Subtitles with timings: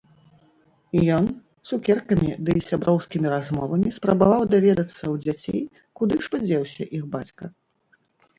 [1.17, 1.25] Ён
[1.67, 5.61] цукеркамі ды сяброўскімі размовамі спрабаваў даведацца ў дзяцей,
[6.01, 7.43] куды ж падзеўся іх бацька.